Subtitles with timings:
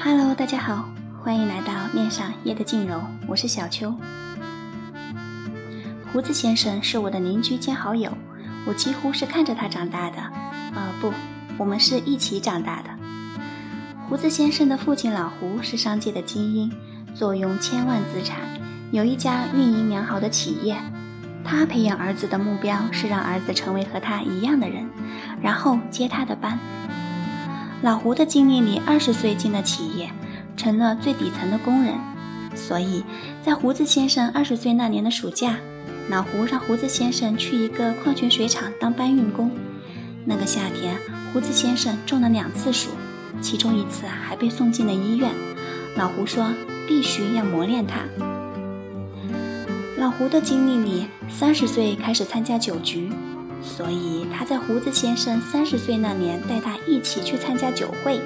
[0.00, 0.88] Hello，大家好，
[1.20, 3.92] 欢迎来到面上夜的静柔，我是小秋。
[6.12, 8.16] 胡子先生是我的邻居兼好友，
[8.64, 10.18] 我几乎是看着他长大的。
[10.72, 11.12] 呃，不，
[11.58, 12.90] 我们是一起长大的。
[14.08, 16.72] 胡子先生的父亲老胡是商界的精英，
[17.12, 18.38] 坐拥千万资产，
[18.92, 20.76] 有一家运营良好的企业。
[21.44, 24.88] 他培养儿子的目标是让儿子成为和他一样的人，
[25.42, 26.56] 然后接他的班。
[27.80, 30.10] 老胡的经历里，二十岁进了企业，
[30.56, 31.94] 成了最底层的工人。
[32.56, 33.04] 所以
[33.44, 35.56] 在胡子先生二十岁那年的暑假，
[36.10, 39.50] 老胡让胡子先生去一个矿泉水厂当搬运工。
[40.24, 40.96] 那个夏天，
[41.32, 42.90] 胡子先生中了两次暑，
[43.40, 45.30] 其中一次还被送进了医院。
[45.96, 46.46] 老胡说，
[46.88, 48.00] 必须要磨练他。
[49.98, 53.10] 老胡的经历里，三十岁开始参加酒局，
[53.62, 58.20] 所以他在胡子先生三十岁那年带他一起去参加酒会。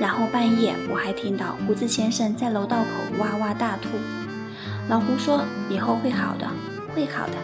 [0.00, 3.88] 然后半夜我还听到胡子先生在楼道口哇哇大吐。
[4.88, 6.48] 老胡说以后会好的，
[6.94, 7.34] 会好的。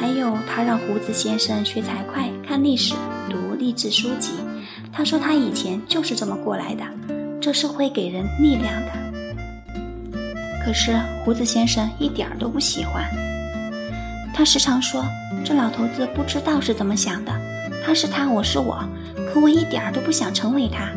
[0.00, 2.94] 还有他让胡子先生学财会、看历史、
[3.28, 4.32] 读励志书籍。
[4.90, 6.84] 他说他以前就是这么过来的，
[7.40, 8.92] 这是会给人力量的。
[10.64, 13.04] 可是胡子先生一点儿都不喜欢。
[14.40, 15.04] 他时常说
[15.44, 17.40] ：“这老头子不知道是怎么想的，
[17.84, 18.82] 他是他，我是我，
[19.28, 20.88] 可我一点儿都不想成为他。”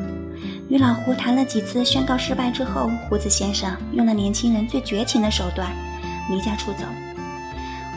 [0.71, 5.67] 与老胡谈了几次宣告失败之后，胡子先生用了年轻人最绝情的手段，
[6.29, 6.85] 离家出走。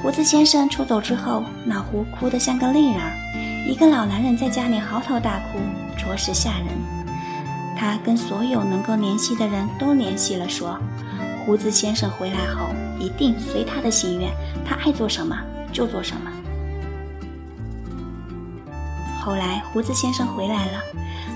[0.03, 3.13] 胡子先生出走之后，老胡哭得像个泪人儿，
[3.69, 5.61] 一个老男人在家里嚎啕大哭，
[5.97, 6.67] 着实吓人。
[7.77, 10.77] 他跟所有能够联系的人都联系了，说。
[11.47, 14.33] 胡子先生回来后，一定随他的心愿，
[14.65, 15.39] 他爱做什么
[15.73, 16.29] 就做什么。
[19.21, 20.83] 后来胡子先生回来了，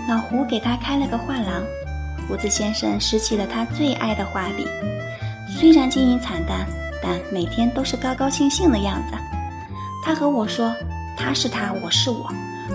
[0.09, 1.62] 老胡给他开了个画廊，
[2.26, 4.66] 胡子先生拾起了他最爱的画笔，
[5.49, 6.66] 虽然经营惨淡，
[7.00, 9.16] 但每天都是高高兴兴的样子。
[10.04, 10.75] 他和我说
[11.16, 12.28] ：“他是他，我是我，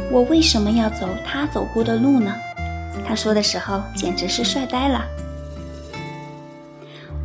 [0.10, 2.34] 我为什么要走他走过的路呢？”
[3.06, 5.04] 他说的时候简直是帅呆了。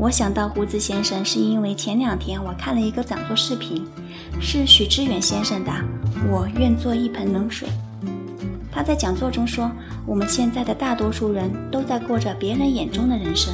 [0.00, 3.86] 我想到胡子先生，是因为前两天我看了一个讲座视频，
[4.40, 5.70] 是许知远先生的。
[6.30, 7.68] 我愿做一盆冷水。
[8.72, 9.70] 他在讲座中说，
[10.06, 13.52] 我们现在的大多数人都在过着别人眼中的人生，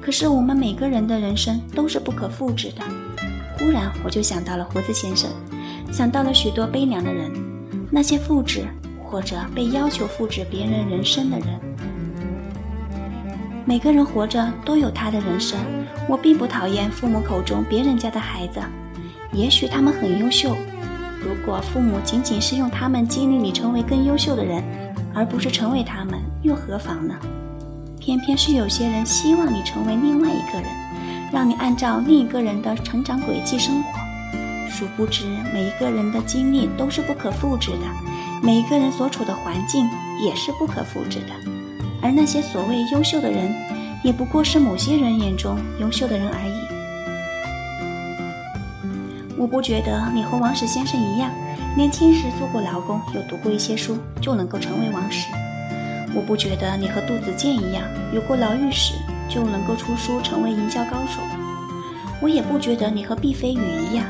[0.00, 2.82] 可是我们每个人的人生都是不可复制的。
[3.56, 5.30] 忽然我就想到了胡子先生，
[5.92, 7.30] 想到了许多悲凉的人，
[7.88, 8.64] 那些复制
[9.00, 11.48] 或者被要求复制别人人生的人。
[13.68, 15.58] 每个人活着都有他的人生。
[16.08, 18.62] 我并不讨厌父母口中别人家的孩子，
[19.30, 20.56] 也许他们很优秀。
[21.20, 24.64] 如果父母仅仅是用他们激励你成为更优秀的人，
[25.14, 27.14] 而不是成为他们，又何妨呢？
[28.00, 30.70] 偏偏是有些人希望你成为另外一个人，
[31.30, 33.98] 让你按照另一个人的成长轨迹生活。
[34.70, 37.86] 殊不知，每一个人的经历都是不可复制的，
[38.42, 39.86] 每一个人所处的环境
[40.24, 41.57] 也是不可复制的。
[42.02, 43.54] 而那些所谓优秀的人，
[44.02, 46.52] 也不过是某些人眼中优秀的人而已。
[49.36, 51.30] 我不觉得你和王石先生一样，
[51.76, 55.28] 年轻时做过劳工，又读过一些书，就能够成为王石。
[56.14, 58.94] 我不觉得你和杜子健一样，有过牢狱史，
[59.28, 61.20] 就能够出书成为营销高手。
[62.20, 63.60] 我也不觉得你和毕飞宇
[63.90, 64.06] 一样，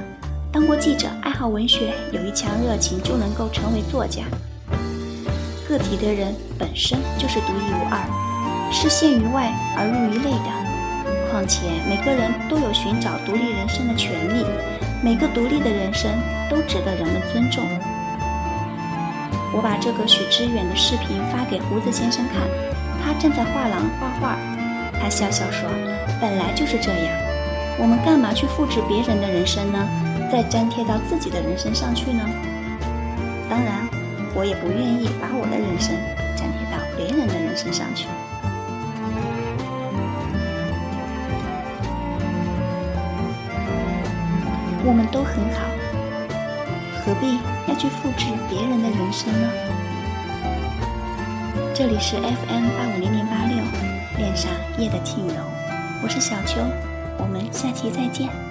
[0.50, 4.22] 当过记者，爱好文学，有一腔热情，就能够成为作家。
[5.78, 8.02] 体的人本身就是独一无二，
[8.72, 10.58] 是陷于外而入于内的。
[11.30, 14.44] 况且每个人都有寻找独立人生的权利，
[15.02, 16.10] 每个独立的人生
[16.48, 17.64] 都值得人们尊重。
[19.52, 22.48] 我把这个许知远的视频发给胡子先生看，
[23.04, 24.36] 他正在画廊画画，
[25.00, 25.68] 他笑笑说
[26.20, 27.12] ：“本来就是这样，
[27.78, 29.78] 我们干嘛去复制别人的人生呢？
[30.32, 32.22] 再粘贴到自己的人生上去呢？
[33.50, 33.86] 当然。”
[34.34, 35.94] 我也不愿意把我的人生
[36.36, 38.06] 粘贴到别人的人生上去。
[44.84, 45.66] 我们都很好，
[47.04, 49.50] 何必要去复制别人的人生呢？
[51.74, 53.58] 这里是 FM 八五零零八六
[54.16, 55.34] 恋上夜的轻柔，
[56.02, 56.60] 我是小秋，
[57.18, 58.47] 我们下期再见。